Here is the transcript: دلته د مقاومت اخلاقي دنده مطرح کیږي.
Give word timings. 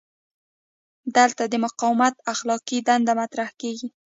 دلته 1.17 1.43
د 1.47 1.53
مقاومت 1.65 2.15
اخلاقي 2.33 2.77
دنده 2.87 3.13
مطرح 3.21 3.49
کیږي. 3.61 3.87